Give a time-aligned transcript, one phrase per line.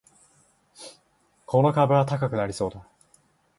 [1.45, 2.87] この株は高くなりそうだ